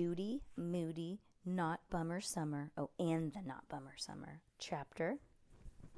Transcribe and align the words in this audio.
Judy, 0.00 0.40
Moody, 0.56 1.20
Not 1.44 1.80
Bummer 1.90 2.22
Summer. 2.22 2.70
Oh, 2.78 2.88
and 2.98 3.34
the 3.34 3.42
Not 3.46 3.68
Bummer 3.68 3.92
Summer 3.98 4.40
chapter. 4.58 5.18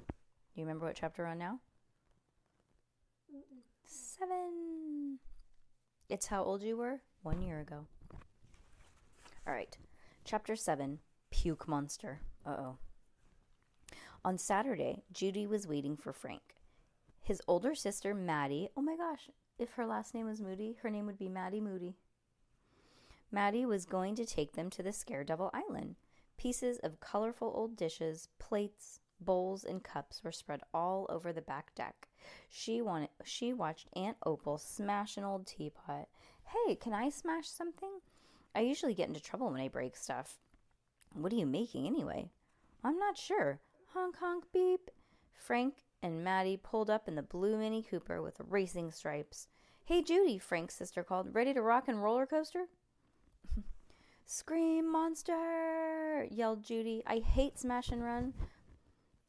Do 0.08 0.14
you 0.56 0.64
remember 0.64 0.86
what 0.86 0.96
chapter 0.96 1.22
we're 1.22 1.28
on 1.28 1.38
now? 1.38 1.60
Seven. 3.86 5.20
It's 6.08 6.26
how 6.26 6.42
old 6.42 6.64
you 6.64 6.76
were 6.76 7.02
one 7.22 7.42
year 7.42 7.60
ago. 7.60 7.86
All 9.46 9.54
right. 9.54 9.78
Chapter 10.24 10.56
7 10.56 10.98
Puke 11.30 11.68
Monster. 11.68 12.22
Uh 12.44 12.56
oh. 12.58 12.78
On 14.24 14.36
Saturday, 14.36 15.04
Judy 15.12 15.46
was 15.46 15.68
waiting 15.68 15.96
for 15.96 16.12
Frank. 16.12 16.56
His 17.20 17.40
older 17.46 17.76
sister, 17.76 18.14
Maddie, 18.14 18.68
oh 18.76 18.82
my 18.82 18.96
gosh, 18.96 19.30
if 19.60 19.70
her 19.74 19.86
last 19.86 20.12
name 20.12 20.26
was 20.26 20.40
Moody, 20.40 20.76
her 20.82 20.90
name 20.90 21.06
would 21.06 21.20
be 21.20 21.28
Maddie 21.28 21.60
Moody. 21.60 21.94
Maddie 23.32 23.64
was 23.64 23.86
going 23.86 24.14
to 24.16 24.26
take 24.26 24.52
them 24.52 24.68
to 24.68 24.82
the 24.82 24.90
Scaredevil 24.90 25.50
Island. 25.54 25.96
Pieces 26.36 26.78
of 26.80 27.00
colorful 27.00 27.50
old 27.54 27.76
dishes, 27.76 28.28
plates, 28.38 29.00
bowls, 29.20 29.64
and 29.64 29.82
cups 29.82 30.22
were 30.22 30.32
spread 30.32 30.60
all 30.74 31.06
over 31.08 31.32
the 31.32 31.40
back 31.40 31.74
deck. 31.74 32.08
She 32.50 32.82
wanted 32.82 33.08
she 33.24 33.54
watched 33.54 33.88
Aunt 33.96 34.18
Opal 34.26 34.58
smash 34.58 35.16
an 35.16 35.24
old 35.24 35.46
teapot. 35.46 36.08
Hey, 36.44 36.74
can 36.74 36.92
I 36.92 37.08
smash 37.08 37.48
something? 37.48 38.00
I 38.54 38.60
usually 38.60 38.92
get 38.92 39.08
into 39.08 39.22
trouble 39.22 39.50
when 39.50 39.62
I 39.62 39.68
break 39.68 39.96
stuff. 39.96 40.38
What 41.14 41.32
are 41.32 41.36
you 41.36 41.46
making 41.46 41.86
anyway? 41.86 42.28
I'm 42.84 42.98
not 42.98 43.16
sure. 43.16 43.60
Honk 43.94 44.16
honk 44.18 44.44
beep. 44.52 44.90
Frank 45.32 45.76
and 46.02 46.22
Maddie 46.22 46.60
pulled 46.62 46.90
up 46.90 47.08
in 47.08 47.14
the 47.14 47.22
blue 47.22 47.56
Mini 47.56 47.82
Cooper 47.82 48.20
with 48.20 48.40
racing 48.46 48.90
stripes. 48.92 49.48
Hey 49.86 50.02
Judy, 50.02 50.36
Frank's 50.36 50.74
sister 50.74 51.02
called. 51.02 51.34
Ready 51.34 51.54
to 51.54 51.62
rock 51.62 51.88
and 51.88 52.02
roller 52.02 52.26
coaster? 52.26 52.66
Scream, 54.26 54.90
monster! 54.90 56.26
yelled 56.30 56.64
Judy. 56.64 57.02
I 57.06 57.18
hate 57.18 57.58
smash 57.58 57.90
and 57.90 58.02
run. 58.02 58.34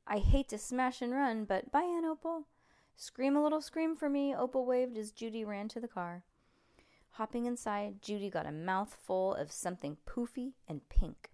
I 0.05 0.19
hate 0.19 0.49
to 0.49 0.57
smash 0.57 1.01
and 1.01 1.13
run, 1.13 1.45
but 1.45 1.71
bye, 1.71 1.83
Aunt 1.83 2.05
Opal. 2.05 2.47
Scream 2.95 3.35
a 3.35 3.43
little 3.43 3.61
scream 3.61 3.95
for 3.95 4.09
me, 4.09 4.35
Opal 4.35 4.65
waved 4.65 4.97
as 4.97 5.11
Judy 5.11 5.43
ran 5.43 5.67
to 5.69 5.79
the 5.79 5.87
car. 5.87 6.23
Hopping 7.11 7.45
inside, 7.45 8.01
Judy 8.01 8.29
got 8.29 8.45
a 8.45 8.51
mouthful 8.51 9.35
of 9.35 9.51
something 9.51 9.97
poofy 10.07 10.53
and 10.67 10.87
pink. 10.89 11.31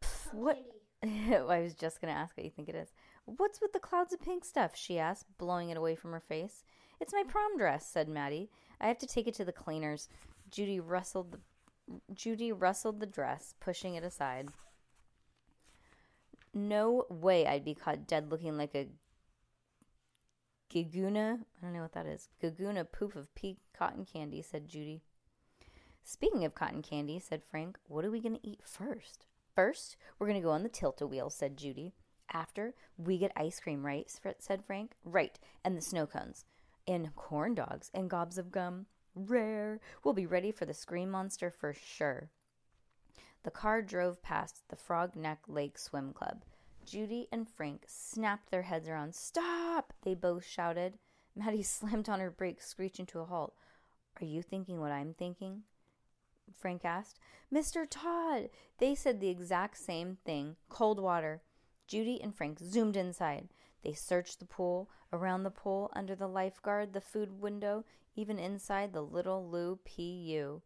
Pff, 0.00 0.32
what? 0.32 0.58
I 1.02 1.60
was 1.60 1.74
just 1.74 2.00
going 2.00 2.12
to 2.12 2.18
ask 2.18 2.36
what 2.36 2.44
you 2.44 2.50
think 2.50 2.68
it 2.68 2.74
is. 2.74 2.92
What's 3.26 3.60
with 3.60 3.72
the 3.72 3.78
clouds 3.78 4.12
of 4.12 4.20
pink 4.20 4.44
stuff? 4.44 4.74
she 4.74 4.98
asked, 4.98 5.26
blowing 5.38 5.70
it 5.70 5.76
away 5.76 5.94
from 5.94 6.12
her 6.12 6.20
face. 6.20 6.64
It's 7.00 7.12
my 7.12 7.22
prom 7.26 7.58
dress, 7.58 7.86
said 7.86 8.08
Maddie. 8.08 8.50
I 8.80 8.88
have 8.88 8.98
to 8.98 9.06
take 9.06 9.26
it 9.26 9.34
to 9.34 9.44
the 9.44 9.52
cleaners. 9.52 10.08
Judy 10.50 10.80
rustled 10.80 11.32
the 11.32 11.40
Judy 12.12 12.52
rustled 12.52 13.00
the 13.00 13.06
dress, 13.06 13.54
pushing 13.60 13.94
it 13.94 14.04
aside. 14.04 14.48
No 16.52 17.06
way 17.10 17.46
I'd 17.46 17.64
be 17.64 17.74
caught 17.74 18.06
dead 18.06 18.30
looking 18.30 18.56
like 18.56 18.74
a 18.74 18.88
giguna. 20.72 21.40
I 21.40 21.64
don't 21.64 21.72
know 21.72 21.82
what 21.82 21.92
that 21.92 22.06
is. 22.06 22.28
Giguna 22.42 22.86
poof 22.90 23.16
of 23.16 23.34
pea 23.34 23.58
cotton 23.76 24.04
candy, 24.04 24.42
said 24.42 24.68
Judy. 24.68 25.02
Speaking 26.02 26.44
of 26.44 26.54
cotton 26.54 26.82
candy, 26.82 27.18
said 27.18 27.42
Frank, 27.42 27.78
what 27.88 28.04
are 28.04 28.10
we 28.10 28.20
going 28.20 28.36
to 28.36 28.46
eat 28.46 28.60
first? 28.62 29.26
First, 29.54 29.96
we're 30.18 30.26
going 30.26 30.40
to 30.40 30.44
go 30.44 30.52
on 30.52 30.62
the 30.62 30.68
tilt-a-wheel, 30.68 31.30
said 31.30 31.56
Judy. 31.56 31.94
After, 32.32 32.74
we 32.96 33.18
get 33.18 33.32
ice 33.36 33.60
cream, 33.60 33.84
right? 33.86 34.10
said 34.38 34.64
Frank. 34.64 34.92
Right, 35.04 35.38
and 35.64 35.76
the 35.76 35.82
snow 35.82 36.06
cones. 36.06 36.44
And 36.86 37.14
corn 37.14 37.54
dogs 37.54 37.90
and 37.94 38.10
gobs 38.10 38.36
of 38.36 38.52
gum. 38.52 38.86
Rare. 39.14 39.80
We'll 40.02 40.14
be 40.14 40.26
ready 40.26 40.50
for 40.50 40.64
the 40.64 40.74
Scream 40.74 41.10
Monster 41.10 41.50
for 41.50 41.72
sure. 41.72 42.30
The 43.42 43.50
car 43.50 43.82
drove 43.82 44.22
past 44.22 44.62
the 44.68 44.76
Frog 44.76 45.14
Neck 45.14 45.40
Lake 45.46 45.78
Swim 45.78 46.12
Club. 46.12 46.44
Judy 46.84 47.28
and 47.32 47.48
Frank 47.48 47.84
snapped 47.86 48.50
their 48.50 48.62
heads 48.62 48.88
around. 48.88 49.14
Stop! 49.14 49.92
They 50.02 50.14
both 50.14 50.44
shouted. 50.44 50.98
Maddie 51.36 51.62
slammed 51.64 52.08
on 52.08 52.20
her 52.20 52.30
brakes, 52.30 52.66
screeching 52.66 53.06
to 53.06 53.20
a 53.20 53.24
halt. 53.24 53.54
Are 54.20 54.24
you 54.24 54.42
thinking 54.42 54.80
what 54.80 54.92
I'm 54.92 55.14
thinking? 55.14 55.62
Frank 56.52 56.84
asked. 56.84 57.18
Mr. 57.52 57.86
Todd! 57.88 58.48
They 58.78 58.94
said 58.94 59.20
the 59.20 59.28
exact 59.28 59.78
same 59.78 60.18
thing. 60.24 60.56
Cold 60.68 61.00
water. 61.00 61.42
Judy 61.86 62.20
and 62.22 62.34
Frank 62.34 62.58
zoomed 62.58 62.96
inside. 62.96 63.48
They 63.84 63.92
searched 63.92 64.40
the 64.40 64.46
pool, 64.46 64.88
around 65.12 65.42
the 65.42 65.50
pool, 65.50 65.90
under 65.94 66.14
the 66.14 66.26
lifeguard, 66.26 66.94
the 66.94 67.02
food 67.02 67.40
window, 67.40 67.84
even 68.16 68.38
inside 68.38 68.92
the 68.92 69.02
little 69.02 69.48
Lou 69.48 69.78
P.U. 69.84 70.62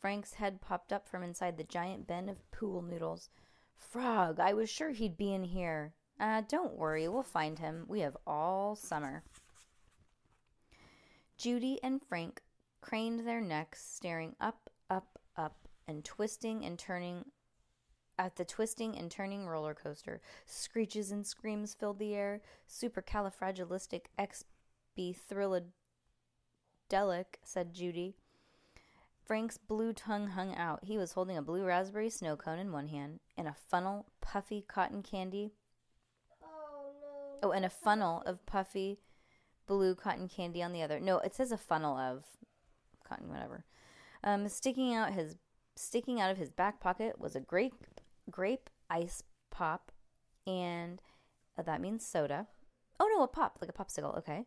Frank's 0.00 0.34
head 0.34 0.60
popped 0.60 0.92
up 0.92 1.08
from 1.08 1.24
inside 1.24 1.56
the 1.56 1.64
giant 1.64 2.06
bin 2.06 2.28
of 2.28 2.48
pool 2.52 2.82
noodles. 2.82 3.30
Frog, 3.74 4.38
I 4.38 4.52
was 4.52 4.70
sure 4.70 4.90
he'd 4.90 5.16
be 5.16 5.34
in 5.34 5.42
here. 5.42 5.94
Ah, 6.20 6.38
uh, 6.38 6.42
don't 6.48 6.76
worry, 6.76 7.08
we'll 7.08 7.22
find 7.24 7.58
him. 7.58 7.84
We 7.88 8.00
have 8.00 8.16
all 8.26 8.76
summer. 8.76 9.24
Judy 11.36 11.80
and 11.82 12.00
Frank 12.00 12.42
craned 12.80 13.26
their 13.26 13.40
necks, 13.40 13.84
staring 13.84 14.36
up, 14.40 14.70
up, 14.88 15.18
up, 15.36 15.68
and 15.88 16.04
twisting 16.04 16.64
and 16.64 16.78
turning 16.78 17.24
at 18.18 18.36
the 18.36 18.44
twisting 18.44 18.96
and 18.96 19.10
turning 19.10 19.46
roller 19.46 19.74
coaster. 19.74 20.20
Screeches 20.44 21.10
and 21.10 21.26
screams 21.26 21.74
filled 21.74 21.98
the 21.98 22.14
air. 22.14 22.40
Supercalifragilisticexpialidocious 22.68 25.64
said 27.42 27.74
Judy. 27.74 28.14
Frank's 29.24 29.58
blue 29.58 29.92
tongue 29.92 30.28
hung 30.28 30.54
out. 30.54 30.84
He 30.84 30.96
was 30.96 31.12
holding 31.12 31.36
a 31.36 31.42
blue 31.42 31.64
raspberry 31.64 32.10
snow 32.10 32.36
cone 32.36 32.60
in 32.60 32.70
one 32.70 32.88
hand 32.88 33.18
and 33.36 33.48
a 33.48 33.56
funnel 33.68 34.06
puffy 34.20 34.64
cotton 34.66 35.02
candy. 35.02 35.52
Oh, 36.42 36.92
no. 37.00 37.48
Oh, 37.48 37.50
and 37.50 37.64
a 37.64 37.70
funnel 37.70 38.22
of 38.24 38.46
puffy 38.46 39.00
blue 39.66 39.96
cotton 39.96 40.28
candy 40.28 40.62
on 40.62 40.72
the 40.72 40.82
other. 40.82 41.00
No, 41.00 41.18
it 41.18 41.34
says 41.34 41.50
a 41.50 41.58
funnel 41.58 41.96
of 41.96 42.24
cotton, 43.06 43.28
whatever. 43.28 43.64
Um, 44.22 44.48
sticking 44.48 44.94
out 44.94 45.12
his 45.12 45.36
sticking 45.74 46.20
out 46.20 46.30
of 46.30 46.38
his 46.38 46.50
back 46.50 46.80
pocket 46.80 47.20
was 47.20 47.36
a 47.36 47.40
grape 47.40 47.84
grape 48.30 48.70
ice 48.90 49.22
pop, 49.50 49.92
and 50.46 51.00
uh, 51.58 51.62
that 51.62 51.80
means 51.80 52.06
soda. 52.06 52.46
Oh 52.98 53.10
no, 53.14 53.22
a 53.22 53.28
pop 53.28 53.58
like 53.60 53.70
a 53.70 53.72
popsicle. 53.72 54.16
Okay, 54.18 54.46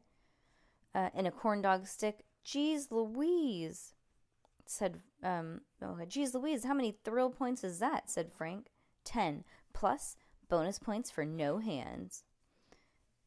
uh, 0.96 1.10
and 1.14 1.28
a 1.28 1.32
corn 1.32 1.62
dog 1.62 1.88
stick 1.88 2.26
Geez 2.44 2.92
Louise, 2.92 3.94
said, 4.66 5.02
um, 5.24 5.62
oh, 5.82 5.98
geez 6.08 6.34
Louise, 6.34 6.64
how 6.64 6.74
many 6.74 6.98
thrill 7.04 7.30
points 7.30 7.64
is 7.64 7.80
that? 7.80 8.10
said 8.10 8.32
Frank. 8.32 8.68
Ten, 9.04 9.44
plus 9.74 10.16
bonus 10.48 10.80
points 10.80 11.12
for 11.12 11.26
no 11.26 11.60
hands. 11.60 12.24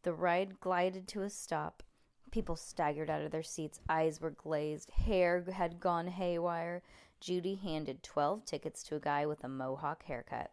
The 0.02 0.12
ride 0.12 0.60
glided 0.60 1.06
to 1.08 1.22
a 1.22 1.30
stop. 1.30 1.82
People 2.30 2.56
staggered 2.56 3.10
out 3.10 3.22
of 3.22 3.30
their 3.30 3.42
seats, 3.42 3.80
eyes 3.88 4.20
were 4.20 4.30
glazed, 4.30 4.90
hair 4.90 5.44
had 5.52 5.80
gone 5.80 6.06
haywire. 6.06 6.82
Judy 7.22 7.54
handed 7.54 8.02
12 8.02 8.44
tickets 8.44 8.82
to 8.82 8.96
a 8.96 9.00
guy 9.00 9.26
with 9.26 9.44
a 9.44 9.48
mohawk 9.48 10.02
haircut 10.06 10.50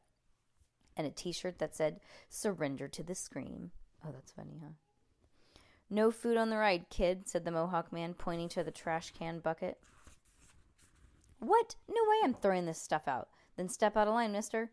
and 0.96 1.08
a 1.08 1.10
t 1.10 1.32
shirt 1.32 1.58
that 1.58 1.76
said, 1.76 2.00
Surrender 2.30 2.88
to 2.88 3.02
the 3.02 3.16
Scream. 3.16 3.72
Oh, 4.06 4.12
that's 4.14 4.32
funny, 4.32 4.62
huh? 4.62 4.74
No 5.90 6.12
food 6.12 6.38
on 6.38 6.52
the 6.52 6.58
ride, 6.58 6.86
kid, 6.92 7.28
said 7.28 7.44
the 7.44 7.52
Mohawk 7.52 7.92
man, 7.92 8.14
pointing 8.14 8.50
to 8.50 8.64
the 8.64 8.70
trash 8.70 9.12
can 9.18 9.40
bucket. 9.40 9.80
What? 11.40 11.76
No 11.88 12.02
way 12.08 12.18
I'm 12.24 12.36
throwing 12.36 12.68
this 12.68 12.80
stuff 12.80 13.08
out. 13.08 13.30
Then 13.58 13.68
step 13.68 13.98
out 13.98 14.08
of 14.08 14.14
line, 14.14 14.32
mister. 14.32 14.70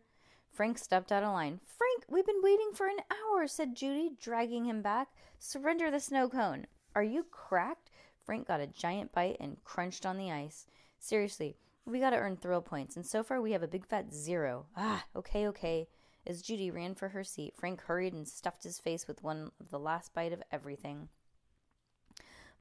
Frank 0.51 0.77
stepped 0.77 1.11
out 1.11 1.23
of 1.23 1.33
line. 1.33 1.61
Frank, 1.65 2.03
we've 2.07 2.27
been 2.27 2.43
waiting 2.43 2.71
for 2.73 2.87
an 2.87 2.99
hour, 3.09 3.47
said 3.47 3.75
Judy, 3.75 4.11
dragging 4.21 4.65
him 4.65 4.83
back. 4.83 5.07
Surrender 5.39 5.89
the 5.89 5.99
snow 5.99 6.29
cone. 6.29 6.67
Are 6.93 7.03
you 7.03 7.25
cracked? 7.31 7.89
Frank 8.23 8.47
got 8.47 8.59
a 8.59 8.67
giant 8.67 9.11
bite 9.13 9.37
and 9.39 9.63
crunched 9.63 10.05
on 10.05 10.17
the 10.17 10.31
ice. 10.31 10.67
Seriously, 10.99 11.57
we 11.87 11.99
gotta 11.99 12.17
earn 12.17 12.37
thrill 12.37 12.61
points, 12.61 12.95
and 12.95 13.05
so 13.05 13.23
far 13.23 13.41
we 13.41 13.53
have 13.53 13.63
a 13.63 13.67
big 13.67 13.85
fat 13.85 14.13
zero. 14.13 14.65
Ah, 14.75 15.05
okay, 15.15 15.47
okay. 15.47 15.87
As 16.25 16.41
Judy 16.41 16.69
ran 16.69 16.93
for 16.93 17.09
her 17.09 17.23
seat, 17.23 17.53
Frank 17.55 17.81
hurried 17.81 18.13
and 18.13 18.27
stuffed 18.27 18.63
his 18.63 18.79
face 18.79 19.07
with 19.07 19.23
one 19.23 19.51
of 19.61 19.69
the 19.69 19.79
last 19.79 20.13
bite 20.13 20.33
of 20.33 20.43
everything. 20.51 21.07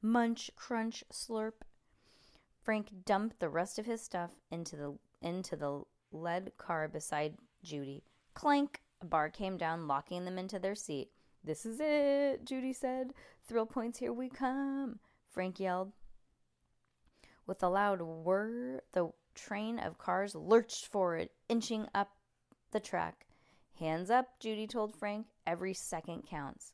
Munch, 0.00 0.50
crunch, 0.55 1.02
slurp. 1.12 1.64
Frank 2.62 3.05
dumped 3.05 3.40
the 3.40 3.49
rest 3.49 3.78
of 3.78 3.87
his 3.87 4.00
stuff 4.00 4.31
into 4.50 4.76
the 4.76 4.96
into 5.20 5.56
the 5.56 5.82
lead 6.12 6.52
car 6.58 6.87
beside 6.87 7.37
Judy. 7.62 8.05
Clank! 8.34 8.82
A 9.02 9.06
bar 9.06 9.28
came 9.28 9.56
down, 9.56 9.88
locking 9.88 10.25
them 10.25 10.38
into 10.38 10.58
their 10.58 10.75
seat. 10.75 11.11
This 11.43 11.67
is 11.67 11.81
it, 11.81 12.44
Judy 12.44 12.73
said. 12.73 13.12
Thrill 13.46 13.67
points, 13.67 13.99
here 13.99 14.12
we 14.12 14.28
come, 14.28 14.99
Frank 15.31 15.61
yelled. 15.61 15.93
With 17.46 17.62
a 17.62 17.69
loud 17.69 18.02
whir, 18.02 18.82
the 18.93 19.10
train 19.34 19.78
of 19.78 19.98
cars 19.98 20.34
lurched 20.34 20.87
forward, 20.87 21.28
inching 21.48 21.87
up 21.94 22.10
the 22.72 22.81
track. 22.81 23.26
Hands 23.78 24.10
up, 24.10 24.40
Judy 24.40 24.66
told 24.66 24.96
Frank. 24.96 25.26
Every 25.46 25.75
second 25.75 26.26
counts. 26.26 26.72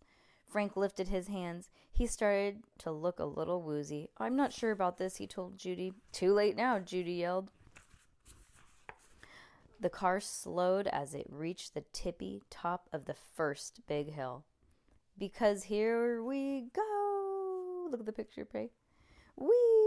Frank 0.48 0.76
lifted 0.76 1.08
his 1.08 1.28
hands. 1.28 1.70
He 1.90 2.06
started 2.06 2.62
to 2.78 2.90
look 2.90 3.18
a 3.18 3.24
little 3.24 3.62
woozy. 3.62 4.08
I'm 4.18 4.36
not 4.36 4.52
sure 4.52 4.70
about 4.70 4.96
this, 4.96 5.16
he 5.16 5.26
told 5.26 5.58
Judy. 5.58 5.92
Too 6.12 6.32
late 6.32 6.56
now, 6.56 6.78
Judy 6.78 7.14
yelled. 7.14 7.50
The 9.80 9.90
car 9.90 10.20
slowed 10.20 10.86
as 10.86 11.12
it 11.12 11.26
reached 11.28 11.74
the 11.74 11.84
tippy 11.92 12.42
top 12.50 12.88
of 12.92 13.06
the 13.06 13.16
first 13.34 13.80
big 13.88 14.12
hill. 14.12 14.44
Because 15.18 15.64
here 15.64 16.22
we 16.22 16.68
go. 16.74 17.88
Look 17.90 18.00
at 18.00 18.06
the 18.06 18.12
picture, 18.12 18.44
Pray. 18.44 18.70
Whee! 19.36 19.81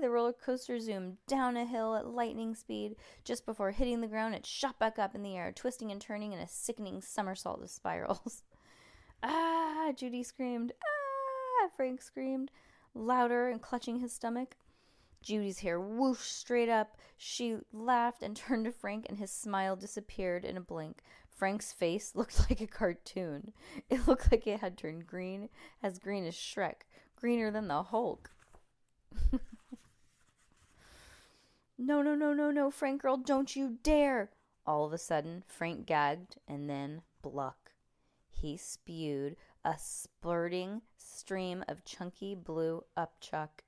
The 0.00 0.10
roller 0.10 0.32
coaster 0.32 0.78
zoomed 0.78 1.16
down 1.26 1.56
a 1.56 1.64
hill 1.64 1.94
at 1.96 2.06
lightning 2.06 2.54
speed. 2.54 2.96
Just 3.24 3.44
before 3.44 3.72
hitting 3.72 4.00
the 4.00 4.06
ground, 4.06 4.34
it 4.34 4.46
shot 4.46 4.78
back 4.78 4.98
up 4.98 5.14
in 5.14 5.22
the 5.22 5.36
air, 5.36 5.52
twisting 5.52 5.90
and 5.90 6.00
turning 6.00 6.32
in 6.32 6.38
a 6.38 6.46
sickening 6.46 7.02
somersault 7.02 7.62
of 7.62 7.68
spirals. 7.68 8.44
ah! 9.22 9.92
Judy 9.96 10.22
screamed. 10.22 10.72
Ah! 10.82 11.68
Frank 11.76 12.00
screamed, 12.00 12.50
louder 12.94 13.48
and 13.48 13.60
clutching 13.60 13.98
his 13.98 14.12
stomach. 14.12 14.56
Judy's 15.20 15.58
hair 15.58 15.80
whooshed 15.80 16.32
straight 16.32 16.68
up. 16.68 16.96
She 17.16 17.56
laughed 17.72 18.22
and 18.22 18.36
turned 18.36 18.66
to 18.66 18.72
Frank, 18.72 19.06
and 19.08 19.18
his 19.18 19.32
smile 19.32 19.74
disappeared 19.74 20.44
in 20.44 20.56
a 20.56 20.60
blink. 20.60 21.02
Frank's 21.28 21.72
face 21.72 22.14
looked 22.14 22.38
like 22.50 22.60
a 22.60 22.66
cartoon. 22.66 23.52
It 23.90 24.06
looked 24.06 24.30
like 24.30 24.46
it 24.46 24.60
had 24.60 24.78
turned 24.78 25.06
green, 25.06 25.48
as 25.82 25.98
green 25.98 26.24
as 26.24 26.34
Shrek, 26.34 26.82
greener 27.16 27.50
than 27.50 27.68
the 27.68 27.82
Hulk. 27.82 28.30
No, 31.78 32.02
no, 32.02 32.14
no, 32.14 32.32
no, 32.32 32.50
no, 32.50 32.70
Frank 32.70 33.02
girl, 33.02 33.16
don't 33.16 33.54
you 33.54 33.78
dare! 33.82 34.30
All 34.66 34.84
of 34.84 34.92
a 34.92 34.98
sudden, 34.98 35.44
Frank 35.46 35.86
gagged 35.86 36.36
and 36.46 36.68
then 36.68 37.02
bluck. 37.22 37.72
He 38.30 38.56
spewed 38.56 39.36
a 39.64 39.74
spurting 39.78 40.82
stream 40.96 41.64
of 41.68 41.84
chunky 41.84 42.34
blue 42.34 42.84
upchuck. 42.96 43.62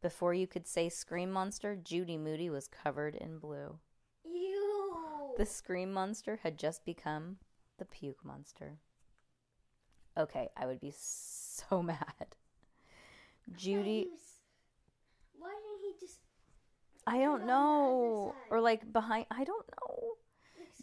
Before 0.00 0.34
you 0.34 0.46
could 0.46 0.66
say 0.66 0.88
Scream 0.88 1.30
Monster, 1.30 1.76
Judy 1.76 2.16
Moody 2.16 2.50
was 2.50 2.66
covered 2.66 3.14
in 3.14 3.38
blue. 3.38 3.78
Ew. 4.24 5.34
The 5.38 5.46
Scream 5.46 5.92
Monster 5.92 6.40
had 6.42 6.58
just 6.58 6.84
become 6.84 7.36
the 7.78 7.84
Puke 7.84 8.24
Monster. 8.24 8.78
Okay, 10.18 10.48
I 10.56 10.66
would 10.66 10.80
be 10.80 10.92
so 10.96 11.82
mad. 11.82 12.36
Judy, 13.56 14.08
Why 15.38 15.50
didn't 15.50 15.94
he 15.94 16.06
just? 16.06 16.18
I 17.06 17.18
don't 17.18 17.46
know. 17.46 18.34
Or 18.50 18.60
like 18.60 18.92
behind, 18.92 19.26
I 19.30 19.44
don't 19.44 19.66
know. 19.80 20.12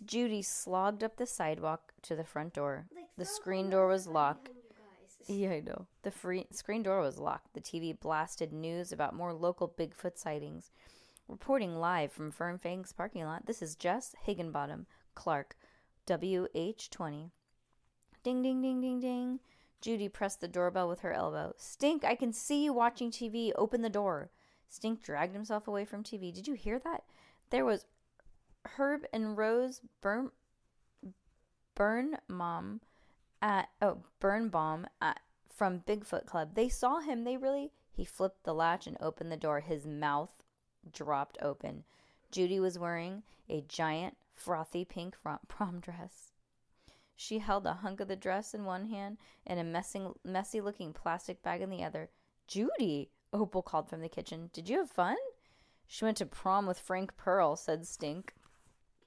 Judy 0.06 0.42
slogged 0.42 1.04
up 1.04 1.18
the 1.18 1.26
sidewalk 1.26 1.94
to 2.04 2.16
the 2.16 2.24
front 2.24 2.54
door. 2.54 2.88
Like, 2.96 3.06
The 3.18 3.26
screen 3.26 3.70
door 3.70 3.88
was 3.88 4.08
locked. 4.08 4.48
him, 4.50 4.56
you 4.58 4.76
guys. 4.76 5.30
Yeah, 5.30 5.50
I 5.52 5.60
know. 5.60 5.88
The 6.04 6.12
free 6.12 6.46
screen 6.52 6.84
door 6.84 7.02
was 7.02 7.18
locked. 7.20 7.54
The 7.54 7.62
TV 7.62 7.98
blasted 8.00 8.52
news 8.52 8.92
about 8.92 9.16
more 9.16 9.34
local 9.34 9.68
Bigfoot 9.70 10.18
sightings. 10.18 10.72
Reporting 11.28 11.76
live 11.76 12.12
from 12.12 12.32
Fern 12.32 12.58
Fangs 12.58 12.92
parking 12.92 13.24
lot, 13.24 13.46
this 13.46 13.62
is 13.62 13.76
Jess 13.76 14.16
Higginbottom, 14.24 14.88
Clark, 15.14 15.56
WH20. 16.08 17.30
Ding, 18.24 18.42
ding, 18.42 18.62
ding, 18.62 18.82
ding, 18.82 19.00
ding. 19.00 19.40
Judy 19.82 20.10
pressed 20.10 20.42
the 20.42 20.48
doorbell 20.48 20.90
with 20.90 21.02
her 21.02 21.14
elbow. 21.14 21.54
Stink, 21.58 22.04
I 22.04 22.16
can 22.16 22.34
see 22.34 22.64
you 22.64 22.74
watching 22.74 23.12
TV. 23.12 23.52
Open 23.56 23.82
the 23.82 23.90
door. 23.90 24.30
Stink 24.70 25.04
dragged 25.04 25.34
himself 25.34 25.68
away 25.68 25.84
from 25.84 26.04
TV. 26.04 26.34
Did 26.34 26.48
you 26.48 26.54
hear 26.54 26.80
that? 26.80 27.04
There 27.50 27.66
was 27.66 27.86
Herb 28.66 29.06
and 29.12 29.38
Rose 29.38 29.82
Burn, 30.02 30.32
Burn 31.76 32.18
Mom 32.28 32.82
at 33.42 33.70
oh 33.82 34.04
burn 34.20 34.50
bomb 34.50 34.88
at, 35.02 35.20
from 35.50 35.80
Bigfoot 35.80 36.26
Club. 36.26 36.56
They 36.56 36.70
saw 36.70 37.00
him. 37.00 37.24
They 37.24 37.38
really. 37.38 37.72
He 37.92 38.06
flipped 38.06 38.44
the 38.44 38.54
latch 38.54 38.88
and 38.88 38.96
opened 39.02 39.32
the 39.32 39.38
door. 39.38 39.60
His 39.60 39.86
mouth 39.86 40.32
dropped 40.92 41.38
open. 41.42 41.84
Judy 42.32 42.60
was 42.60 42.80
wearing 42.80 43.24
a 43.50 43.62
giant 43.68 44.16
frothy 44.34 44.86
pink 44.86 45.16
prom 45.48 45.80
dress. 45.80 46.32
She 47.16 47.40
held 47.40 47.66
a 47.66 47.74
hunk 47.74 48.00
of 48.00 48.08
the 48.08 48.16
dress 48.16 48.54
in 48.54 48.64
one 48.64 48.86
hand 48.86 49.18
and 49.46 49.60
a 49.60 49.64
messy, 49.64 50.02
messy 50.24 50.62
looking 50.62 50.94
plastic 50.94 51.44
bag 51.44 51.62
in 51.62 51.70
the 51.70 51.84
other. 51.84 52.10
Judy, 52.48 53.10
Opal 53.32 53.62
called 53.62 53.90
from 53.90 54.02
the 54.02 54.10
kitchen. 54.10 54.50
Did 54.54 54.70
you 54.70 54.78
have 54.80 54.90
fun? 54.90 55.18
She 55.88 56.06
went 56.06 56.18
to 56.18 56.26
prom 56.26 56.66
with 56.66 56.80
Frank 56.80 57.16
Pearl, 57.18 57.56
said 57.56 57.86
Stink. 57.86 58.34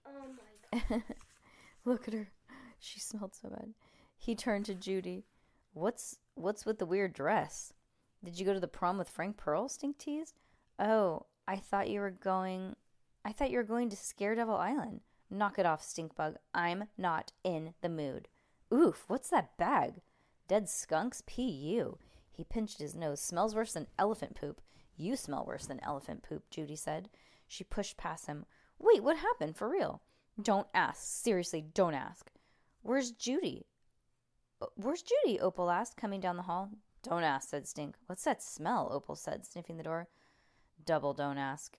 Oh 0.07 0.27
my 0.73 0.83
god. 0.89 1.03
Look 1.85 2.09
at 2.09 2.15
her. 2.15 2.31
She 2.79 3.01
smelled 3.01 3.35
so 3.35 3.49
bad. 3.49 3.75
He 4.17 4.35
turned 4.35 4.67
to 4.67 4.75
Judy. 4.75 5.25
What's 5.75 6.19
what's 6.35 6.67
with 6.67 6.79
the 6.79 6.87
weird 6.87 7.13
dress? 7.13 7.73
Did 8.25 8.39
you 8.39 8.47
go 8.47 8.53
to 8.53 8.61
the 8.61 8.69
prom 8.69 8.99
with 8.99 9.09
Frank 9.09 9.37
Pearl? 9.37 9.69
Stink 9.69 9.99
teased. 9.99 10.39
Oh, 10.79 11.27
I 11.47 11.57
thought 11.57 11.91
you 11.91 12.01
were 12.01 12.11
going 12.11 12.77
I 13.25 13.33
thought 13.33 13.51
you 13.51 13.59
were 13.59 13.65
going 13.65 13.89
to 13.91 13.97
Scaredevil 13.97 14.59
Island. 14.59 15.01
Knock 15.31 15.59
it 15.59 15.67
off, 15.67 15.83
Stinkbug. 15.83 16.37
I'm 16.53 16.85
not 16.99 17.33
in 17.43 17.75
the 17.81 17.89
mood. 17.89 18.29
Oof, 18.73 19.05
what's 19.09 19.31
that 19.31 19.57
bag? 19.57 20.03
Dead 20.49 20.69
skunks? 20.69 21.23
P.U. 21.27 21.99
He 22.33 22.45
pinched 22.45 22.79
his 22.79 22.95
nose. 22.95 23.21
Smells 23.21 23.55
worse 23.55 23.75
than 23.75 23.87
elephant 23.99 24.35
poop. 24.35 24.61
You 24.97 25.17
smell 25.17 25.45
worse 25.47 25.67
than 25.67 25.81
elephant 25.83 26.23
poop, 26.23 26.51
Judy 26.51 26.77
said. 26.77 27.09
She 27.47 27.65
pushed 27.65 27.97
past 27.97 28.27
him. 28.27 28.47
Wait, 28.79 29.03
what 29.03 29.19
happened? 29.19 29.57
For 29.57 29.69
real? 29.69 30.01
Don't 30.41 30.67
ask. 30.75 31.03
Seriously, 31.03 31.65
don't 31.75 31.95
ask. 31.95 32.31
Where's 32.83 33.11
Judy? 33.11 33.67
"Uh, 34.61 34.67
Where's 34.77 35.03
Judy? 35.03 35.39
Opal 35.39 35.71
asked, 35.71 35.97
coming 35.97 36.21
down 36.21 36.37
the 36.37 36.43
hall. 36.43 36.71
Don't 37.03 37.23
ask, 37.23 37.49
said 37.51 37.67
Stink. 37.67 37.97
What's 38.07 38.25
that 38.25 38.43
smell? 38.43 38.89
Opal 38.91 39.17
said, 39.17 39.45
sniffing 39.45 39.77
the 39.77 39.83
door. 39.83 40.09
Double 40.85 41.13
don't 41.15 41.39
ask. 41.39 41.79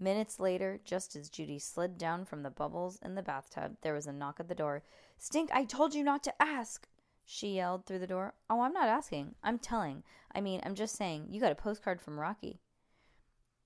Minutes 0.00 0.38
later, 0.38 0.80
just 0.84 1.16
as 1.16 1.28
Judy 1.28 1.58
slid 1.58 1.98
down 1.98 2.24
from 2.24 2.42
the 2.42 2.50
bubbles 2.50 2.98
in 3.02 3.14
the 3.14 3.22
bathtub, 3.22 3.76
there 3.82 3.94
was 3.94 4.06
a 4.06 4.12
knock 4.12 4.38
at 4.38 4.48
the 4.48 4.54
door. 4.54 4.82
Stink, 5.18 5.50
I 5.52 5.64
told 5.64 5.94
you 5.94 6.04
not 6.04 6.22
to 6.24 6.42
ask! 6.42 6.88
She 7.30 7.56
yelled 7.56 7.84
through 7.84 7.98
the 7.98 8.06
door. 8.06 8.32
Oh, 8.48 8.62
I'm 8.62 8.72
not 8.72 8.88
asking. 8.88 9.34
I'm 9.44 9.58
telling. 9.58 10.02
I 10.34 10.40
mean, 10.40 10.62
I'm 10.64 10.74
just 10.74 10.96
saying, 10.96 11.26
you 11.28 11.42
got 11.42 11.52
a 11.52 11.54
postcard 11.54 12.00
from 12.00 12.18
Rocky. 12.18 12.58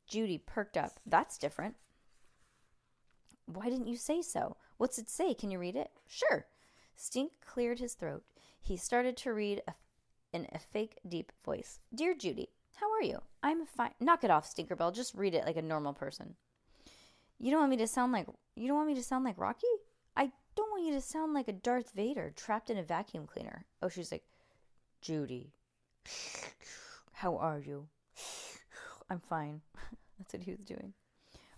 Judy 0.08 0.36
perked 0.36 0.76
up. 0.76 0.98
That's 1.06 1.38
different. 1.38 1.76
Why 3.46 3.70
didn't 3.70 3.86
you 3.86 3.96
say 3.96 4.20
so? 4.20 4.56
What's 4.78 4.98
it 4.98 5.08
say? 5.08 5.32
Can 5.32 5.52
you 5.52 5.60
read 5.60 5.76
it? 5.76 5.92
Sure. 6.08 6.46
Stink 6.96 7.30
cleared 7.46 7.78
his 7.78 7.94
throat. 7.94 8.24
He 8.60 8.76
started 8.76 9.16
to 9.18 9.32
read 9.32 9.62
a, 9.68 9.74
in 10.32 10.48
a 10.52 10.58
fake, 10.58 10.98
deep 11.08 11.30
voice. 11.44 11.78
Dear 11.94 12.14
Judy, 12.14 12.48
how 12.74 12.90
are 12.92 13.02
you? 13.02 13.22
I'm 13.44 13.64
fine. 13.64 13.94
Knock 14.00 14.24
it 14.24 14.30
off, 14.32 14.52
Stinkerbell. 14.52 14.92
Just 14.92 15.14
read 15.14 15.34
it 15.34 15.46
like 15.46 15.56
a 15.56 15.62
normal 15.62 15.92
person. 15.92 16.34
You 17.38 17.52
don't 17.52 17.60
want 17.60 17.70
me 17.70 17.76
to 17.76 17.86
sound 17.86 18.10
like 18.10 18.26
you 18.56 18.66
don't 18.66 18.76
want 18.76 18.88
me 18.88 18.96
to 18.96 19.04
sound 19.04 19.24
like 19.24 19.38
Rocky? 19.38 19.68
I 20.16 20.32
don't 20.54 20.70
want 20.70 20.84
you 20.84 20.92
to 20.92 21.00
sound 21.00 21.34
like 21.34 21.48
a 21.48 21.52
Darth 21.52 21.92
Vader 21.94 22.32
trapped 22.34 22.70
in 22.70 22.78
a 22.78 22.82
vacuum 22.82 23.26
cleaner. 23.26 23.64
Oh, 23.82 23.88
she's 23.88 24.12
like, 24.12 24.24
Judy. 25.00 25.52
How 27.12 27.36
are 27.36 27.58
you? 27.58 27.86
I'm 29.10 29.20
fine. 29.20 29.60
That's 30.18 30.32
what 30.32 30.42
he 30.42 30.52
was 30.52 30.60
doing. 30.60 30.92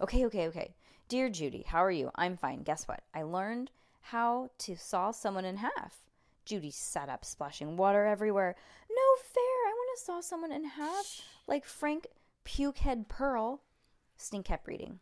Okay, 0.00 0.26
okay, 0.26 0.48
okay. 0.48 0.74
Dear 1.08 1.28
Judy, 1.28 1.64
how 1.66 1.84
are 1.84 1.90
you? 1.90 2.10
I'm 2.14 2.36
fine. 2.36 2.62
Guess 2.62 2.88
what? 2.88 3.02
I 3.14 3.22
learned 3.22 3.70
how 4.00 4.50
to 4.58 4.76
saw 4.76 5.10
someone 5.10 5.44
in 5.44 5.56
half. 5.56 5.96
Judy 6.44 6.70
sat 6.70 7.08
up, 7.08 7.24
splashing 7.24 7.76
water 7.76 8.04
everywhere. 8.04 8.54
No 8.90 9.22
fair. 9.22 9.42
I 9.42 9.74
want 9.74 9.98
to 9.98 10.04
saw 10.04 10.20
someone 10.20 10.52
in 10.52 10.64
half 10.64 11.22
like 11.46 11.64
Frank 11.64 12.06
Pukehead 12.44 13.08
Pearl. 13.08 13.60
Stink 14.16 14.46
kept 14.46 14.66
reading. 14.66 15.00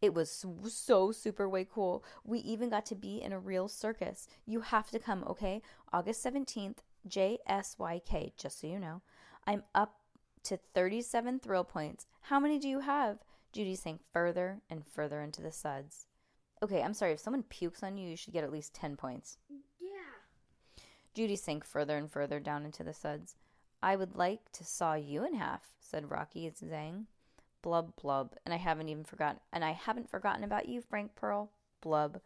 It 0.00 0.14
was 0.14 0.46
so, 0.68 1.12
super 1.12 1.48
way 1.48 1.66
cool. 1.70 2.04
We 2.24 2.38
even 2.40 2.70
got 2.70 2.86
to 2.86 2.94
be 2.94 3.20
in 3.20 3.32
a 3.32 3.38
real 3.38 3.68
circus. 3.68 4.26
You 4.46 4.60
have 4.60 4.90
to 4.90 4.98
come, 4.98 5.24
okay? 5.28 5.60
August 5.92 6.24
17th, 6.24 6.78
JSYK, 7.08 8.32
just 8.36 8.60
so 8.60 8.66
you 8.66 8.78
know. 8.78 9.02
I'm 9.46 9.62
up 9.74 9.96
to 10.44 10.58
37 10.74 11.40
thrill 11.40 11.64
points. 11.64 12.06
How 12.22 12.40
many 12.40 12.58
do 12.58 12.68
you 12.68 12.80
have? 12.80 13.18
Judy 13.52 13.74
sank 13.74 14.00
further 14.12 14.60
and 14.70 14.86
further 14.86 15.20
into 15.20 15.42
the 15.42 15.52
suds. 15.52 16.06
Okay, 16.62 16.82
I'm 16.82 16.94
sorry. 16.94 17.12
If 17.12 17.20
someone 17.20 17.42
pukes 17.42 17.82
on 17.82 17.96
you, 17.96 18.08
you 18.08 18.16
should 18.16 18.32
get 18.32 18.44
at 18.44 18.52
least 18.52 18.74
10 18.74 18.96
points. 18.96 19.38
Yeah. 19.80 19.88
Judy 21.14 21.36
sank 21.36 21.64
further 21.64 21.96
and 21.96 22.10
further 22.10 22.40
down 22.40 22.64
into 22.64 22.84
the 22.84 22.94
suds. 22.94 23.36
I 23.82 23.96
would 23.96 24.14
like 24.14 24.52
to 24.52 24.64
saw 24.64 24.94
you 24.94 25.24
in 25.24 25.34
half, 25.34 25.74
said 25.80 26.10
Rocky 26.10 26.50
Zang. 26.50 27.06
Blub 27.62 27.94
blub. 27.96 28.34
And 28.44 28.54
I 28.54 28.58
haven't 28.58 28.88
even 28.88 29.04
forgotten 29.04 29.40
and 29.52 29.64
I 29.64 29.72
haven't 29.72 30.10
forgotten 30.10 30.44
about 30.44 30.68
you, 30.68 30.80
Frank 30.80 31.14
Pearl. 31.14 31.50
Blub. 31.80 32.20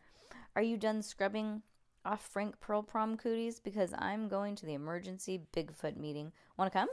Are 0.57 0.63
you 0.63 0.77
done 0.77 1.03
scrubbing 1.03 1.63
off 2.05 2.27
Frank 2.27 2.61
Pearl 2.61 2.83
prom 2.83 3.17
cooties? 3.17 3.61
Because 3.61 3.95
I'm 3.99 4.29
going 4.29 4.55
to 4.57 4.67
the 4.67 4.75
emergency 4.75 5.43
Bigfoot 5.55 5.97
meeting. 5.97 6.33
Wanna 6.57 6.71
come? 6.71 6.89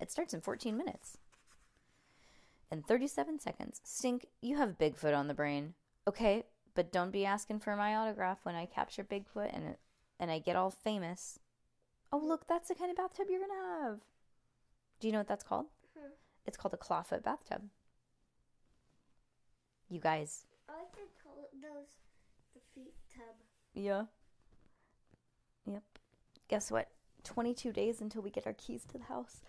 It 0.00 0.10
starts 0.10 0.34
in 0.34 0.40
14 0.40 0.76
minutes. 0.76 1.18
In 2.70 2.82
37 2.82 3.38
seconds. 3.38 3.80
Stink, 3.84 4.26
you 4.42 4.56
have 4.56 4.78
Bigfoot 4.78 5.16
on 5.16 5.28
the 5.28 5.34
brain. 5.34 5.74
Okay, 6.08 6.44
but 6.74 6.92
don't 6.92 7.12
be 7.12 7.24
asking 7.24 7.60
for 7.60 7.76
my 7.76 7.96
autograph 7.96 8.38
when 8.42 8.54
I 8.54 8.66
capture 8.66 9.04
Bigfoot 9.04 9.54
and 9.54 9.76
and 10.18 10.30
I 10.30 10.38
get 10.38 10.56
all 10.56 10.70
famous. 10.70 11.38
Oh, 12.12 12.18
look, 12.18 12.46
that's 12.46 12.68
the 12.68 12.74
kind 12.74 12.90
of 12.90 12.96
bathtub 12.96 13.26
you're 13.28 13.40
gonna 13.40 13.82
have. 13.82 13.98
Do 15.00 15.08
you 15.08 15.12
know 15.12 15.18
what 15.18 15.28
that's 15.28 15.44
called? 15.44 15.66
It's 16.46 16.56
called 16.56 16.74
a 16.74 16.76
clawfoot 16.76 17.22
bathtub. 17.22 17.62
You 19.88 20.00
guys. 20.00 20.46
I 20.68 20.72
like 20.72 20.92
to 20.92 21.00
call 21.22 21.38
it 21.42 21.50
those 21.60 21.96
the 22.54 22.60
feet 22.74 22.94
tub. 23.14 23.34
Yeah. 23.74 24.04
Yep. 25.66 25.82
Guess 26.48 26.70
what? 26.70 26.88
22 27.24 27.72
days 27.72 28.00
until 28.00 28.22
we 28.22 28.30
get 28.30 28.46
our 28.46 28.52
keys 28.52 28.84
to 28.86 28.98
the 28.98 29.04
house. 29.04 29.42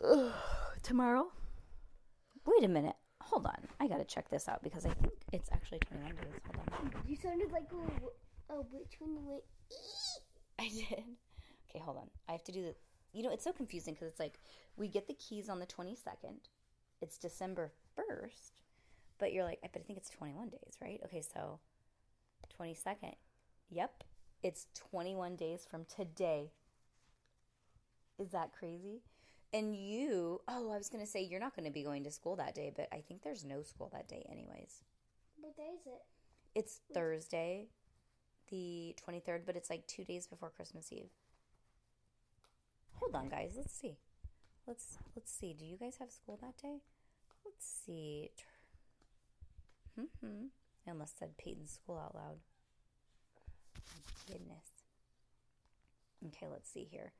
Tomorrow? 0.82 1.32
Wait 2.46 2.64
a 2.64 2.68
minute. 2.68 2.96
Hold 3.22 3.46
on. 3.46 3.68
I 3.80 3.88
gotta 3.88 4.04
check 4.04 4.28
this 4.30 4.48
out 4.48 4.62
because 4.62 4.86
I 4.86 4.90
think 4.90 5.12
it's 5.32 5.50
actually 5.52 5.80
21 5.80 6.14
days. 6.14 6.24
Hold 6.54 6.68
on. 6.72 6.92
You 7.06 7.16
sounded 7.16 7.50
like 7.52 7.68
a, 7.72 8.54
a 8.54 8.56
witch 8.72 8.96
when 9.00 9.14
you 9.14 9.20
went. 9.22 9.42
I 10.58 10.68
did. 10.68 11.04
Okay, 11.68 11.78
hold 11.84 11.98
on. 11.98 12.08
I 12.28 12.32
have 12.32 12.44
to 12.44 12.52
do 12.52 12.62
the. 12.62 12.74
You 13.12 13.22
know, 13.22 13.30
it's 13.30 13.44
so 13.44 13.52
confusing 13.52 13.94
because 13.94 14.08
it's 14.08 14.20
like 14.20 14.38
we 14.76 14.88
get 14.88 15.06
the 15.06 15.14
keys 15.14 15.48
on 15.48 15.58
the 15.58 15.66
22nd. 15.66 16.48
It's 17.00 17.18
December 17.18 17.72
1st, 17.96 18.50
but 19.18 19.32
you're 19.32 19.44
like, 19.44 19.60
but 19.62 19.80
I 19.80 19.84
think 19.84 19.98
it's 19.98 20.10
21 20.10 20.48
days, 20.48 20.76
right? 20.82 21.00
Okay, 21.04 21.22
so 21.22 21.60
22nd. 22.58 23.14
Yep. 23.70 24.04
It's 24.42 24.66
21 24.74 25.36
days 25.36 25.66
from 25.68 25.84
today. 25.84 26.52
Is 28.18 28.30
that 28.30 28.52
crazy? 28.52 29.02
And 29.52 29.74
you, 29.74 30.42
oh, 30.46 30.70
I 30.70 30.76
was 30.76 30.88
going 30.88 31.04
to 31.04 31.10
say 31.10 31.22
you're 31.22 31.40
not 31.40 31.56
going 31.56 31.66
to 31.66 31.72
be 31.72 31.82
going 31.82 32.04
to 32.04 32.10
school 32.10 32.36
that 32.36 32.54
day, 32.54 32.72
but 32.74 32.88
I 32.92 33.00
think 33.00 33.22
there's 33.22 33.44
no 33.44 33.62
school 33.62 33.88
that 33.92 34.08
day, 34.08 34.26
anyways. 34.30 34.82
What 35.40 35.56
day 35.56 35.70
is 35.74 35.86
it? 35.86 36.02
It's 36.54 36.80
Thursday, 36.92 37.68
the 38.50 38.94
23rd, 39.06 39.42
but 39.46 39.56
it's 39.56 39.70
like 39.70 39.86
two 39.86 40.04
days 40.04 40.26
before 40.26 40.50
Christmas 40.50 40.92
Eve. 40.92 41.10
Hold 43.00 43.14
on, 43.14 43.28
guys. 43.28 43.54
Let's 43.56 43.74
see. 43.74 43.98
Let's 44.66 44.98
let's 45.16 45.32
see. 45.32 45.54
Do 45.54 45.64
you 45.64 45.76
guys 45.76 45.96
have 45.98 46.10
school 46.10 46.38
that 46.42 46.56
day? 46.60 46.82
Let's 47.44 47.66
see. 47.86 48.30
Hmm. 49.96 50.46
I 50.86 50.90
almost 50.90 51.18
said 51.18 51.36
Peyton's 51.38 51.72
school 51.72 51.98
out 51.98 52.14
loud. 52.14 52.38
My 53.74 54.32
goodness. 54.32 54.66
Okay, 56.26 56.46
let's 56.50 56.70
see 56.70 56.86
here. 56.90 57.12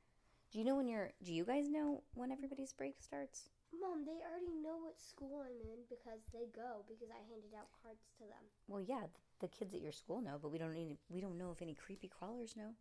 Do 0.51 0.59
you 0.59 0.65
know 0.65 0.75
when 0.75 0.87
you're? 0.87 1.11
Do 1.23 1.33
you 1.33 1.45
guys 1.45 1.69
know 1.69 2.03
when 2.15 2.31
everybody's 2.31 2.73
break 2.73 2.95
starts? 3.01 3.49
Mom, 3.79 4.03
they 4.05 4.17
already 4.25 4.53
know 4.63 4.77
what 4.81 4.99
school 4.99 5.45
I'm 5.45 5.61
in 5.61 5.85
because 5.89 6.25
they 6.33 6.49
go 6.55 6.83
because 6.87 7.09
I 7.11 7.21
handed 7.29 7.53
out 7.53 7.69
cards 7.83 8.01
to 8.17 8.23
them. 8.25 8.43
Well, 8.67 8.81
yeah, 8.81 9.05
the 9.39 9.47
kids 9.47 9.73
at 9.75 9.81
your 9.81 9.91
school 9.91 10.21
know, 10.21 10.39
but 10.41 10.51
we 10.51 10.57
don't 10.57 10.73
need. 10.73 10.97
We 11.09 11.21
don't 11.21 11.37
know 11.37 11.51
if 11.51 11.61
any 11.61 11.75
creepy 11.75 12.07
crawlers 12.07 12.55
know. 12.55 12.73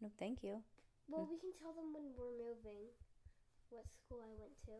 No, 0.00 0.10
thank 0.18 0.42
you. 0.42 0.62
Well, 1.08 1.28
we 1.30 1.38
can 1.38 1.54
tell 1.60 1.72
them 1.72 1.94
when 1.94 2.10
we're 2.18 2.34
moving 2.34 2.90
what 3.70 3.86
school 3.94 4.20
I 4.22 4.34
went 4.38 4.58
to. 4.66 4.72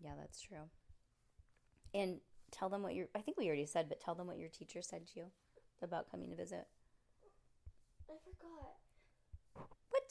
Yeah, 0.00 0.14
that's 0.18 0.40
true. 0.40 0.68
And 1.94 2.20
tell 2.50 2.68
them 2.68 2.82
what 2.82 2.94
your 2.94 3.08
I 3.14 3.20
think 3.20 3.36
we 3.38 3.46
already 3.46 3.66
said, 3.66 3.88
but 3.88 4.00
tell 4.00 4.14
them 4.14 4.26
what 4.26 4.38
your 4.38 4.48
teacher 4.48 4.82
said 4.82 5.06
to 5.08 5.20
you 5.20 5.26
about 5.82 6.10
coming 6.10 6.30
to 6.30 6.36
visit. 6.36 6.66
I 8.08 8.16
forgot. 8.24 8.76
What? 9.90 10.08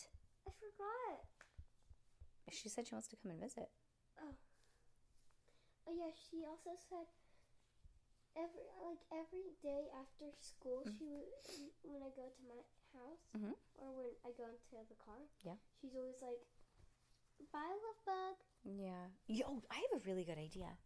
I 0.47 0.51
forgot. 0.57 1.25
She 2.51 2.69
said 2.69 2.87
she 2.87 2.95
wants 2.95 3.07
to 3.09 3.17
come 3.21 3.31
and 3.31 3.41
visit. 3.41 3.69
Oh 4.21 4.33
Oh 5.87 5.93
yeah, 5.93 6.13
she 6.13 6.41
also 6.45 6.73
said 6.89 7.05
every 8.35 8.65
like 8.81 9.01
every 9.13 9.53
day 9.61 9.85
after 9.93 10.31
school 10.41 10.83
Mm. 10.85 10.97
she 10.97 11.05
would 11.05 11.73
when 11.83 12.01
I 12.03 12.09
go 12.15 12.25
to 12.29 12.41
my 12.47 12.61
house 12.95 13.19
Mhm. 13.35 13.53
or 13.75 13.91
when 13.93 14.05
I 14.23 14.31
go 14.31 14.45
into 14.47 14.87
the 14.89 14.95
car. 14.95 15.19
Yeah. 15.43 15.55
She's 15.81 15.95
always 15.95 16.21
like, 16.21 16.41
"Bye, 17.51 17.77
love 17.85 18.05
bug." 18.05 18.35
Yeah. 18.63 19.09
Yo, 19.27 19.63
I 19.69 19.75
have 19.79 20.01
a 20.01 20.05
really 20.05 20.23
good 20.23 20.37
idea. 20.37 20.77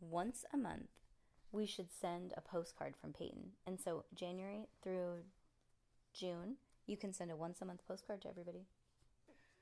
Once 0.00 0.44
a 0.52 0.56
month, 0.56 0.90
we 1.50 1.66
should 1.66 1.90
send 1.92 2.32
a 2.36 2.40
postcard 2.40 2.96
from 2.96 3.12
Peyton. 3.12 3.56
And 3.66 3.80
so 3.80 4.04
January 4.14 4.68
through 4.82 5.24
June, 6.12 6.58
you 6.86 6.96
can 6.96 7.12
send 7.12 7.30
a 7.30 7.36
once 7.36 7.60
a 7.60 7.64
month 7.64 7.84
postcard 7.86 8.22
to 8.22 8.28
everybody. 8.28 8.66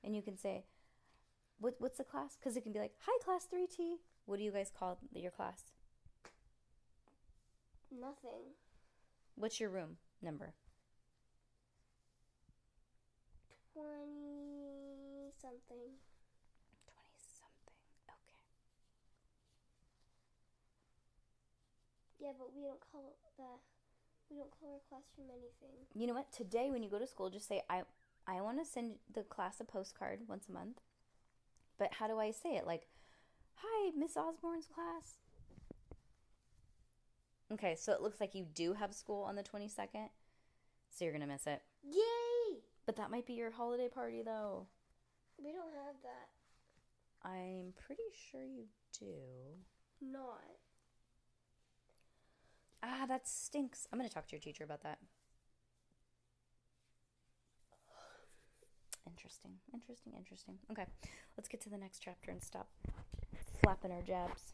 And 0.02 0.14
you 0.16 0.22
can 0.22 0.36
say, 0.36 0.64
what, 1.58 1.74
what's 1.80 1.98
the 1.98 2.04
class? 2.04 2.36
Because 2.36 2.56
it 2.56 2.62
can 2.62 2.72
be 2.72 2.78
like, 2.78 2.96
hi, 3.00 3.18
class 3.22 3.46
3T. 3.46 3.98
What 4.24 4.38
do 4.38 4.44
you 4.44 4.50
guys 4.52 4.70
call 4.70 4.98
your 5.12 5.30
class? 5.30 5.72
Nothing. 7.90 8.54
What's 9.34 9.60
your 9.60 9.70
room 9.70 9.98
number? 10.22 10.54
Twenty 13.80 15.32
something. 15.40 15.96
20 16.84 17.16
something. 17.16 17.80
Okay. 18.04 18.36
Yeah, 22.20 22.32
but 22.38 22.52
we 22.54 22.62
don't 22.62 22.80
call 22.80 23.16
the 23.38 23.44
we 24.30 24.36
don't 24.36 24.50
call 24.50 24.74
our 24.74 24.80
classroom 24.88 25.28
anything. 25.32 25.74
You 25.94 26.06
know 26.06 26.14
what? 26.14 26.32
Today, 26.32 26.70
when 26.70 26.82
you 26.82 26.90
go 26.90 26.98
to 26.98 27.06
school, 27.06 27.30
just 27.30 27.48
say, 27.48 27.62
I, 27.68 27.82
I 28.28 28.40
want 28.42 28.58
to 28.58 28.64
send 28.64 28.96
the 29.12 29.22
class 29.22 29.60
a 29.60 29.64
postcard 29.64 30.20
once 30.28 30.46
a 30.48 30.52
month. 30.52 30.80
But 31.78 31.94
how 31.94 32.06
do 32.06 32.18
I 32.18 32.30
say 32.30 32.50
it? 32.50 32.66
Like, 32.66 32.86
hi, 33.56 33.90
Miss 33.96 34.16
Osborne's 34.16 34.66
class. 34.66 35.18
Okay, 37.52 37.74
so 37.74 37.92
it 37.92 38.00
looks 38.00 38.20
like 38.20 38.36
you 38.36 38.46
do 38.54 38.74
have 38.74 38.94
school 38.94 39.24
on 39.24 39.34
the 39.34 39.42
22nd. 39.42 40.10
So 40.90 41.04
you're 41.04 41.12
going 41.12 41.22
to 41.22 41.26
miss 41.26 41.46
it. 41.48 41.62
Yay! 41.82 42.19
But 42.90 42.96
that 42.96 43.10
might 43.12 43.24
be 43.24 43.34
your 43.34 43.52
holiday 43.52 43.86
party, 43.88 44.20
though. 44.20 44.66
We 45.38 45.52
don't 45.52 45.72
have 45.86 45.94
that. 46.02 46.28
I'm 47.22 47.72
pretty 47.86 48.02
sure 48.32 48.42
you 48.42 48.64
do. 48.98 49.14
Not. 50.02 50.40
Ah, 52.82 53.06
that 53.06 53.28
stinks. 53.28 53.86
I'm 53.92 53.98
going 54.00 54.08
to 54.08 54.12
talk 54.12 54.26
to 54.26 54.32
your 54.32 54.40
teacher 54.40 54.64
about 54.64 54.82
that. 54.82 54.98
Interesting, 59.06 59.52
interesting, 59.72 60.14
interesting. 60.18 60.58
Okay, 60.72 60.86
let's 61.38 61.48
get 61.48 61.60
to 61.60 61.70
the 61.70 61.78
next 61.78 62.00
chapter 62.00 62.32
and 62.32 62.42
stop 62.42 62.66
flapping 63.62 63.92
our 63.92 64.02
jabs. 64.02 64.52